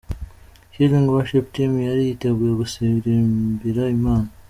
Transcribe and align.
Healing 0.75 1.07
worship 1.13 1.45
team 1.55 1.71
yari 1.87 2.01
yiteguye 2.07 2.53
gusirimbira 2.61 3.83
Imana. 3.97 4.27